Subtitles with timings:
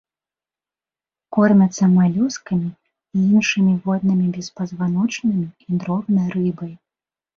[1.37, 2.69] Кормяцца малюскамі
[3.19, 6.73] і іншымі воднымі беспазваночнымі і дробнай рыбай.